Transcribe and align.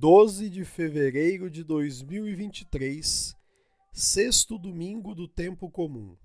12 0.00 0.48
de 0.48 0.64
fevereiro 0.64 1.50
de 1.50 1.62
2023, 1.62 3.36
sexto 3.92 4.56
domingo 4.56 5.14
do 5.14 5.28
tempo 5.28 5.70
comum. 5.70 6.16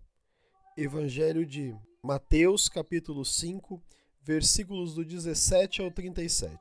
Evangelho 0.77 1.45
de 1.45 1.75
Mateus, 2.01 2.70
capítulo 2.70 3.25
5, 3.25 3.83
versículos 4.21 4.93
do 4.93 5.03
17 5.03 5.81
ao 5.81 5.91
37. 5.91 6.57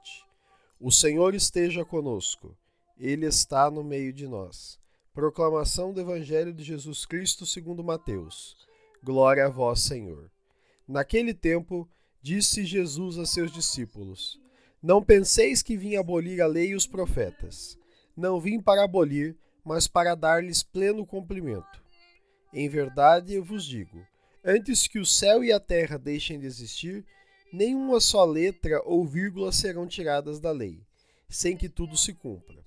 O 0.81 0.91
Senhor 0.91 1.37
esteja 1.37 1.85
conosco. 1.85 2.59
Ele 2.99 3.27
está 3.27 3.71
no 3.71 3.85
meio 3.85 4.13
de 4.13 4.27
nós. 4.27 4.81
Proclamação 5.13 5.93
do 5.93 6.01
Evangelho 6.01 6.53
de 6.53 6.65
Jesus 6.65 7.07
Cristo 7.07 7.47
segundo 7.47 7.85
Mateus. 7.85 8.57
Glória 9.05 9.47
a 9.47 9.49
vós, 9.49 9.83
Senhor. 9.83 10.33
Naquele 10.89 11.33
tempo, 11.33 11.89
disse 12.25 12.65
Jesus 12.65 13.19
a 13.19 13.27
seus 13.27 13.53
discípulos: 13.53 14.41
Não 14.83 15.05
penseis 15.05 15.63
que 15.63 15.77
vim 15.77 15.97
abolir 15.97 16.41
a 16.41 16.47
lei 16.47 16.69
e 16.71 16.75
os 16.75 16.87
profetas. 16.87 17.79
Não 18.17 18.41
vim 18.41 18.59
para 18.59 18.83
abolir, 18.83 19.37
mas 19.63 19.87
para 19.87 20.15
dar-lhes 20.15 20.63
pleno 20.63 21.05
cumprimento. 21.05 21.85
Em 22.51 22.67
verdade 22.67 23.35
eu 23.35 23.45
vos 23.45 23.67
digo: 23.67 24.07
antes 24.43 24.87
que 24.87 24.99
o 24.99 25.05
céu 25.05 25.45
e 25.45 25.53
a 25.53 25.61
terra 25.61 25.99
deixem 25.99 26.41
de 26.41 26.47
existir, 26.47 27.05
nenhuma 27.53 28.01
só 28.01 28.25
letra 28.25 28.81
ou 28.87 29.05
vírgula 29.05 29.53
serão 29.53 29.87
tiradas 29.87 30.41
da 30.41 30.51
lei, 30.51 30.81
sem 31.29 31.55
que 31.55 31.69
tudo 31.69 31.95
se 31.95 32.15
cumpra. 32.15 32.65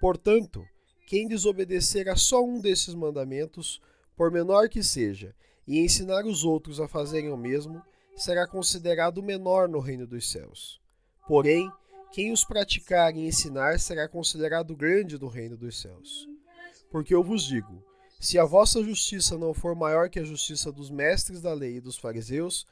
Portanto, 0.00 0.64
quem 1.08 1.26
desobedecer 1.26 2.08
a 2.08 2.14
só 2.14 2.44
um 2.44 2.60
desses 2.60 2.94
mandamentos, 2.94 3.82
por 4.16 4.30
menor 4.30 4.68
que 4.68 4.84
seja, 4.84 5.34
e 5.66 5.80
ensinar 5.80 6.24
os 6.24 6.44
outros 6.44 6.78
a 6.78 6.86
fazerem 6.86 7.30
o 7.30 7.36
mesmo, 7.36 7.82
será 8.16 8.46
considerado 8.46 9.22
menor 9.22 9.68
no 9.68 9.80
reino 9.80 10.06
dos 10.06 10.30
céus. 10.30 10.80
Porém, 11.26 11.70
quem 12.12 12.32
os 12.32 12.44
praticar 12.44 13.14
e 13.16 13.26
ensinar 13.26 13.78
será 13.78 14.08
considerado 14.08 14.74
grande 14.74 15.18
no 15.18 15.28
reino 15.28 15.56
dos 15.56 15.80
céus. 15.80 16.28
Porque 16.90 17.14
eu 17.14 17.22
vos 17.22 17.44
digo: 17.44 17.84
se 18.20 18.38
a 18.38 18.44
vossa 18.44 18.82
justiça 18.82 19.38
não 19.38 19.54
for 19.54 19.74
maior 19.74 20.10
que 20.10 20.18
a 20.18 20.24
justiça 20.24 20.72
dos 20.72 20.90
mestres 20.90 21.40
da 21.40 21.54
lei 21.54 21.76
e 21.76 21.80
dos 21.80 21.96
fariseus, 21.96 22.66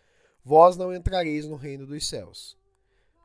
vós 0.45 0.77
não 0.77 0.95
entrareis 0.95 1.47
no 1.47 1.57
reino 1.57 1.87
dos 1.87 2.07
céus. 2.09 2.57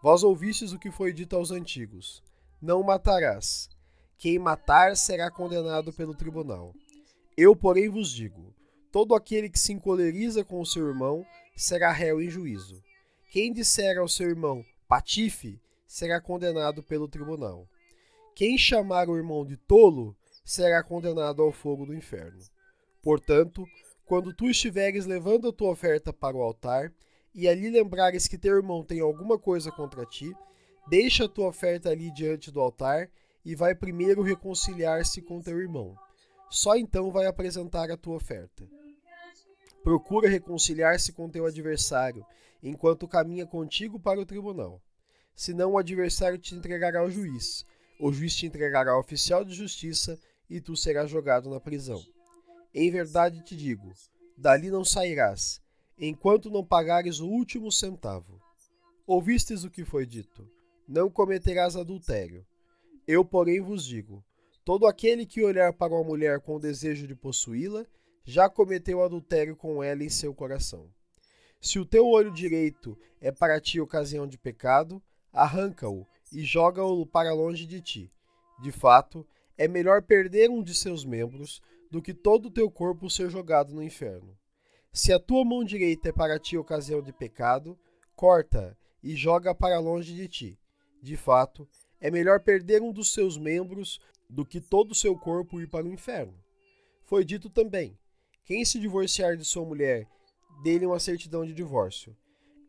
Vós 0.02 0.24
ouvistes 0.24 0.72
o 0.72 0.80
que 0.80 0.92
foi 0.92 1.12
dito 1.12 1.36
aos 1.36 1.50
antigos: 1.52 2.24
Não 2.62 2.84
matarás. 2.84 3.70
Quem 4.18 4.40
matar 4.40 4.96
será 4.96 5.30
condenado 5.30 5.92
pelo 5.92 6.16
tribunal. 6.16 6.74
Eu, 7.36 7.56
porém, 7.56 7.90
vos 7.90 8.10
digo: 8.10 8.54
todo 8.92 9.16
aquele 9.16 9.50
que 9.50 9.60
se 9.60 9.74
encoleriza 9.74 10.44
com 10.46 10.62
o 10.62 10.66
seu 10.66 10.88
irmão 10.88 11.26
será 11.56 11.92
réu 11.92 12.22
em 12.22 12.30
juízo. 12.30 12.84
Quem 13.32 13.52
disser 13.52 13.98
ao 13.98 14.08
seu 14.08 14.30
irmão 14.30 14.64
patife 14.88 15.60
será 15.88 16.22
condenado 16.22 16.84
pelo 16.84 17.08
tribunal. 17.08 17.68
Quem 18.36 18.58
chamar 18.58 19.10
o 19.10 19.18
irmão 19.18 19.46
de 19.46 19.58
tolo 19.58 20.16
será 20.44 20.84
condenado 20.84 21.42
ao 21.42 21.52
fogo 21.52 21.86
do 21.86 21.94
inferno. 21.94 22.42
Portanto, 23.02 23.66
quando 24.06 24.34
tu 24.34 24.50
estiveres 24.50 25.06
levando 25.06 25.50
a 25.50 25.54
tua 25.54 25.72
oferta 25.72 26.12
para 26.12 26.36
o 26.36 26.42
altar, 26.42 26.92
e 27.34 27.48
ali 27.48 27.70
lembrares 27.70 28.28
que 28.28 28.38
teu 28.38 28.56
irmão 28.56 28.84
tem 28.84 29.00
alguma 29.00 29.40
coisa 29.40 29.72
contra 29.72 30.06
ti, 30.06 30.32
deixa 30.88 31.26
a 31.26 31.30
tua 31.30 31.48
oferta 31.48 31.90
ali 31.90 32.12
diante 32.12 32.52
do 32.52 32.60
altar 32.60 33.10
e 33.44 33.56
vai 33.56 33.74
primeiro 33.74 34.22
reconciliar-se 34.22 35.22
com 35.22 35.42
teu 35.42 35.60
irmão. 35.60 35.96
Só 36.50 36.76
então 36.76 37.12
vai 37.12 37.26
apresentar 37.26 37.90
a 37.90 37.98
tua 37.98 38.16
oferta. 38.16 38.64
Procura 39.84 40.30
reconciliar-se 40.30 41.12
com 41.12 41.30
teu 41.30 41.46
adversário, 41.46 42.26
enquanto 42.62 43.08
caminha 43.08 43.46
contigo 43.46 44.00
para 44.00 44.20
o 44.20 44.26
tribunal. 44.26 44.82
Senão 45.36 45.74
o 45.74 45.78
adversário 45.78 46.38
te 46.38 46.56
entregará 46.56 47.02
ao 47.02 47.12
juiz, 47.12 47.66
o 48.00 48.12
juiz 48.12 48.36
te 48.36 48.46
entregará 48.46 48.92
ao 48.92 49.00
oficial 49.00 49.44
de 49.44 49.54
justiça 49.54 50.18
e 50.50 50.62
tu 50.62 50.76
serás 50.76 51.10
jogado 51.10 51.50
na 51.50 51.60
prisão. 51.60 52.02
Em 52.74 52.90
verdade 52.90 53.44
te 53.44 53.56
digo: 53.56 53.92
dali 54.38 54.70
não 54.70 54.86
sairás, 54.86 55.62
enquanto 55.98 56.50
não 56.50 56.66
pagares 56.66 57.20
o 57.20 57.28
último 57.28 57.72
centavo. 57.72 58.42
Ouvistes 59.06 59.64
o 59.64 59.70
que 59.70 59.84
foi 59.84 60.06
dito: 60.06 60.50
não 60.88 61.10
cometerás 61.10 61.76
adultério. 61.76 62.46
Eu, 63.08 63.26
porém, 63.26 63.60
vos 63.60 63.86
digo: 63.86 64.24
todo 64.64 64.88
aquele 64.88 65.26
que 65.26 65.44
olhar 65.44 65.74
para 65.74 65.94
uma 65.94 66.04
mulher 66.04 66.40
com 66.40 66.56
o 66.56 66.60
desejo 66.60 67.06
de 67.06 67.16
possuí-la, 67.16 67.86
já 68.24 68.50
cometeu 68.50 69.04
adultério 69.04 69.56
com 69.56 69.84
ela 69.84 70.04
em 70.04 70.10
seu 70.10 70.34
coração. 70.34 70.90
Se 71.60 71.80
o 71.80 71.86
teu 71.86 72.08
olho 72.08 72.32
direito 72.32 72.98
é 73.22 73.32
para 73.32 73.60
ti 73.60 73.80
ocasião 73.80 74.28
de 74.28 74.38
pecado, 74.38 75.02
arranca-o 75.32 76.06
e 76.32 76.44
joga-o 76.44 77.06
para 77.06 77.34
longe 77.34 77.66
de 77.66 77.82
ti. 77.82 78.12
De 78.62 78.72
fato, 78.72 79.26
é 79.58 79.68
melhor 79.68 80.02
perder 80.02 80.50
um 80.50 80.64
de 80.64 80.74
seus 80.74 81.06
membros 81.06 81.62
do 81.90 82.02
que 82.02 82.14
todo 82.14 82.48
o 82.48 82.52
teu 82.52 82.70
corpo 82.72 83.10
ser 83.10 83.30
jogado 83.30 83.74
no 83.74 83.84
inferno. 83.84 84.38
Se 84.92 85.12
a 85.12 85.20
tua 85.20 85.44
mão 85.44 85.64
direita 85.64 86.10
é 86.10 86.12
para 86.12 86.40
ti 86.40 86.58
ocasião 86.58 87.02
de 87.02 87.14
pecado, 87.14 87.78
corta 88.16 88.78
e 89.02 89.16
joga 89.16 89.54
para 89.54 89.80
longe 89.80 90.14
de 90.14 90.28
ti. 90.28 90.60
De 91.02 91.18
fato, 91.18 91.68
é 92.00 92.12
melhor 92.12 92.40
perder 92.40 92.82
um 92.82 92.92
dos 92.92 93.14
seus 93.14 93.38
membros 93.38 94.00
do 94.30 94.46
que 94.46 94.60
todo 94.60 94.92
o 94.92 94.96
seu 94.96 95.18
corpo 95.18 95.62
ir 95.62 95.68
para 95.68 95.86
o 95.86 95.92
inferno. 95.92 96.38
Foi 97.06 97.24
dito 97.24 97.50
também: 97.50 97.98
quem 98.46 98.66
se 98.66 98.80
divorciar 98.80 99.38
de 99.38 99.46
sua 99.46 99.64
mulher, 99.64 100.08
dê-lhe 100.64 100.86
uma 100.86 101.00
certidão 101.00 101.46
de 101.46 101.54
divórcio. 101.54 102.16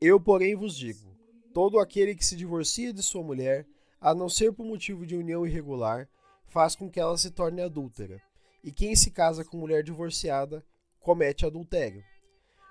Eu, 0.01 0.21
porém, 0.21 0.55
vos 0.55 0.77
digo: 0.77 1.17
todo 1.53 1.79
aquele 1.79 2.15
que 2.15 2.25
se 2.25 2.37
divorcia 2.37 2.93
de 2.93 3.03
sua 3.03 3.23
mulher, 3.23 3.67
a 4.01 4.15
não 4.15 4.29
ser 4.29 4.53
por 4.53 4.65
motivo 4.65 5.05
de 5.07 5.17
união 5.17 5.47
irregular, 5.47 6.09
faz 6.47 6.77
com 6.77 6.91
que 6.91 7.01
ela 7.01 7.17
se 7.19 7.31
torne 7.31 7.63
adúltera. 7.63 8.21
E 8.63 8.71
quem 8.71 8.95
se 8.95 9.11
casa 9.11 9.45
com 9.45 9.57
mulher 9.57 9.83
divorciada 9.83 10.65
comete 11.01 11.45
adultério. 11.45 12.05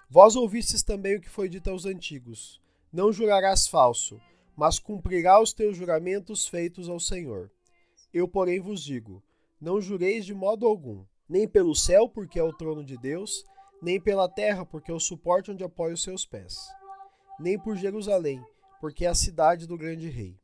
Vós 0.10 0.36
ouvistes 0.36 0.82
também 0.82 1.18
o 1.18 1.22
que 1.22 1.30
foi 1.30 1.50
dito 1.50 1.70
aos 1.70 1.86
antigos: 1.86 2.62
Não 2.92 3.12
jurarás 3.12 3.68
falso, 3.68 4.20
mas 4.56 4.80
cumprirá 4.80 5.42
os 5.42 5.54
teus 5.54 5.76
juramentos 5.76 6.48
feitos 6.48 6.88
ao 6.88 7.00
Senhor. 7.00 7.52
Eu, 8.14 8.28
porém, 8.28 8.60
vos 8.60 8.84
digo: 8.84 9.22
Não 9.60 9.82
jureis 9.82 10.26
de 10.26 10.34
modo 10.34 10.66
algum, 10.66 11.04
nem 11.34 11.48
pelo 11.48 11.74
céu, 11.74 12.08
porque 12.08 12.38
é 12.38 12.44
o 12.44 12.54
trono 12.54 12.86
de 12.86 12.96
Deus, 12.96 13.44
nem 13.82 14.00
pela 14.00 14.30
terra, 14.30 14.64
porque 14.64 14.92
é 14.92 14.94
o 14.94 15.00
suporte 15.00 15.50
onde 15.50 15.64
apoia 15.64 15.96
os 15.96 16.04
seus 16.04 16.28
pés, 16.28 16.56
nem 17.40 17.58
por 17.58 17.76
Jerusalém, 17.76 18.40
porque 18.80 19.04
é 19.04 19.08
a 19.08 19.16
cidade 19.16 19.66
do 19.66 19.76
grande 19.76 20.08
rei. 20.10 20.40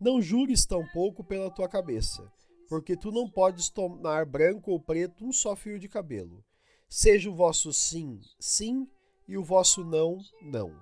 Não 0.00 0.20
jures 0.20 0.66
tampouco 0.66 1.22
pela 1.22 1.52
tua 1.52 1.68
cabeça, 1.68 2.28
porque 2.68 2.96
tu 2.96 3.12
não 3.12 3.30
podes 3.30 3.68
tornar 3.68 4.26
branco 4.26 4.72
ou 4.72 4.80
preto 4.80 5.24
um 5.24 5.32
só 5.32 5.54
fio 5.54 5.78
de 5.78 5.88
cabelo. 5.88 6.44
Seja 6.88 7.30
o 7.30 7.34
vosso 7.36 7.72
sim, 7.72 8.20
sim, 8.40 8.88
e 9.28 9.38
o 9.38 9.44
vosso 9.44 9.84
não, 9.84 10.18
não. 10.42 10.74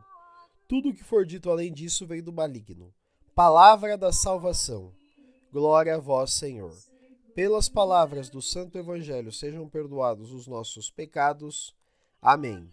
Tudo 0.67 0.89
o 0.89 0.95
que 0.95 1.05
for 1.05 1.27
dito 1.27 1.51
além 1.51 1.71
disso 1.71 2.07
vem 2.07 2.23
do 2.23 2.33
maligno. 2.33 2.91
Palavra 3.35 3.99
da 3.99 4.15
salvação. 4.15 4.95
Glória 5.53 5.97
a 5.97 5.99
vós, 5.99 6.33
Senhor. 6.33 6.73
Pelas 7.35 7.67
palavras 7.67 8.29
do 8.29 8.43
Santo 8.43 8.77
Evangelho 8.77 9.33
sejam 9.33 9.67
perdoados 9.67 10.33
os 10.33 10.47
nossos 10.47 10.91
pecados. 10.91 11.75
Amém. 12.21 12.71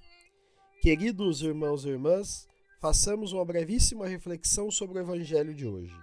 Queridos 0.81 1.41
irmãos 1.41 1.85
e 1.85 1.89
irmãs, 1.89 2.45
façamos 2.81 3.31
uma 3.31 3.45
brevíssima 3.45 4.05
reflexão 4.05 4.69
sobre 4.69 4.99
o 4.99 5.01
Evangelho 5.01 5.53
de 5.53 5.65
hoje. 5.65 5.95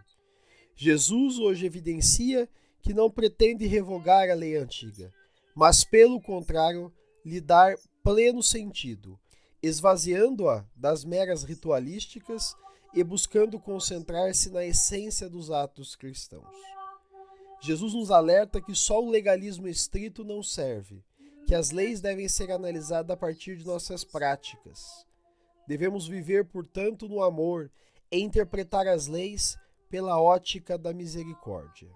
Jesus 0.75 1.39
hoje 1.39 1.67
evidencia 1.67 2.49
que 2.81 2.95
não 2.95 3.11
pretende 3.11 3.67
revogar 3.67 4.31
a 4.31 4.35
lei 4.35 4.57
antiga, 4.57 5.13
mas, 5.55 5.85
pelo 5.85 6.19
contrário, 6.19 6.91
lhe 7.23 7.43
dar 7.43 7.77
pleno 8.03 8.43
sentido, 8.43 9.19
esvaziando-a 9.63 10.65
das 10.75 11.05
meras 11.05 11.45
ritualísticas 11.45 12.55
e 12.95 13.05
buscando 13.05 13.61
concentrar-se 13.61 14.49
na 14.49 14.65
essência 14.65 15.29
dos 15.29 15.51
atos 15.51 15.95
cristãos. 15.95 16.76
Jesus 17.67 17.95
nos 17.95 18.13
alerta 18.13 18.61
que 18.61 18.77
só 18.77 19.03
o 19.03 19.11
legalismo 19.11 19.67
estrito 19.67 20.23
não 20.23 20.41
serve, 20.41 21.03
que 21.49 21.53
as 21.53 21.73
leis 21.73 22.01
devem 22.01 22.29
ser 22.29 22.53
analisadas 22.53 23.11
a 23.11 23.17
partir 23.17 23.57
de 23.57 23.67
nossas 23.67 24.05
práticas. 24.05 25.05
Devemos 25.67 26.07
viver, 26.07 26.45
portanto, 26.45 27.09
no 27.09 27.21
amor 27.21 27.69
e 28.09 28.21
interpretar 28.21 28.87
as 28.87 29.09
leis 29.09 29.59
pela 29.91 30.17
ótica 30.21 30.79
da 30.79 30.95
misericórdia. 30.95 31.91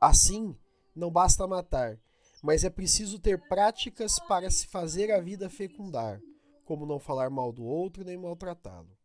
Assim, 0.00 0.56
não 0.94 1.10
basta 1.10 1.44
matar, 1.44 1.98
mas 2.40 2.62
é 2.62 2.70
preciso 2.70 3.18
ter 3.18 3.48
práticas 3.48 4.20
para 4.28 4.48
se 4.48 4.68
fazer 4.68 5.10
a 5.10 5.20
vida 5.20 5.50
fecundar, 5.50 6.20
como 6.64 6.86
não 6.86 7.00
falar 7.00 7.30
mal 7.30 7.50
do 7.50 7.64
outro 7.64 8.04
nem 8.04 8.16
maltratá-lo. 8.16 8.96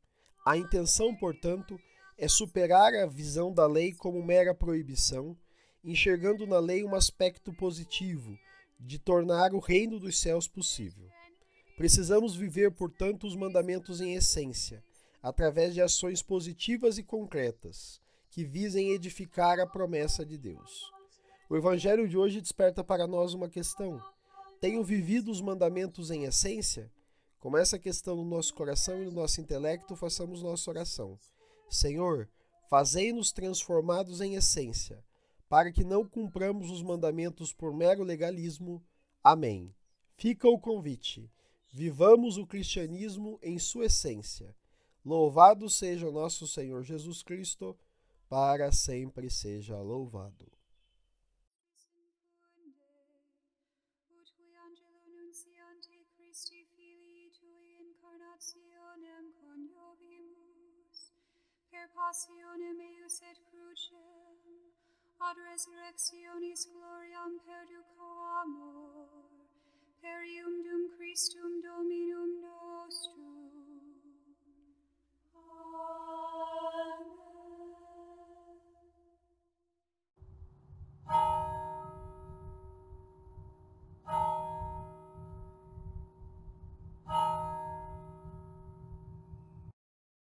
A 0.45 0.55
intenção, 0.55 1.15
portanto, 1.15 1.79
é 2.15 2.27
superar 2.27 2.93
a 2.93 3.07
visão 3.07 3.51
da 3.51 3.65
lei 3.65 3.91
como 3.91 4.23
mera 4.23 4.53
proibição, 4.53 5.35
enxergando 5.83 6.45
na 6.45 6.59
lei 6.59 6.83
um 6.83 6.95
aspecto 6.95 7.51
positivo 7.53 8.37
de 8.79 8.99
tornar 8.99 9.53
o 9.53 9.59
reino 9.59 9.99
dos 9.99 10.19
céus 10.19 10.47
possível. 10.47 11.09
Precisamos 11.77 12.35
viver, 12.35 12.71
portanto, 12.71 13.25
os 13.25 13.35
mandamentos 13.35 14.01
em 14.01 14.13
essência, 14.13 14.83
através 15.21 15.73
de 15.73 15.81
ações 15.81 16.21
positivas 16.21 16.97
e 16.97 17.03
concretas, 17.03 18.01
que 18.29 18.43
visem 18.43 18.91
edificar 18.91 19.59
a 19.59 19.67
promessa 19.67 20.25
de 20.25 20.37
Deus. 20.37 20.91
O 21.49 21.55
Evangelho 21.55 22.07
de 22.07 22.17
hoje 22.17 22.41
desperta 22.41 22.83
para 22.83 23.07
nós 23.07 23.33
uma 23.33 23.49
questão: 23.49 24.01
tenho 24.59 24.83
vivido 24.83 25.31
os 25.31 25.41
mandamentos 25.41 26.11
em 26.11 26.23
essência? 26.23 26.91
Com 27.39 27.57
essa 27.57 27.79
questão 27.79 28.15
no 28.15 28.23
nosso 28.23 28.53
coração 28.53 29.01
e 29.01 29.05
no 29.05 29.11
nosso 29.11 29.41
intelecto, 29.41 29.95
façamos 29.95 30.43
nossa 30.43 30.69
oração. 30.69 31.19
Senhor, 31.67 32.29
fazei-nos 32.69 33.31
transformados 33.31 34.21
em 34.21 34.35
essência, 34.35 35.03
para 35.51 35.69
que 35.69 35.83
não 35.83 36.07
cumpramos 36.07 36.71
os 36.71 36.81
mandamentos 36.81 37.51
por 37.51 37.73
mero 37.75 38.05
legalismo. 38.05 38.81
Amém. 39.21 39.75
Fica 40.15 40.47
o 40.47 40.57
convite. 40.57 41.29
Vivamos 41.67 42.37
o 42.37 42.47
cristianismo 42.47 43.37
em 43.43 43.59
sua 43.59 43.87
essência. 43.87 44.55
Louvado 45.03 45.69
seja 45.69 46.09
nosso 46.09 46.47
Senhor 46.47 46.83
Jesus 46.83 47.21
Cristo, 47.21 47.77
para 48.29 48.71
sempre 48.71 49.29
seja 49.29 49.77
louvado. 49.81 50.49
passionem 61.93 62.81
eius 62.81 63.21
et 63.21 63.39
crucem, 63.49 64.30
ad 65.31 65.39
resurrectionis 65.47 66.61
gloriam 66.73 67.33
perduco 67.47 68.07
amor, 68.43 69.07
per 70.01 70.19
ium 70.27 70.55
dum 70.65 70.83
Christum 70.95 71.51
Dominum 71.63 72.20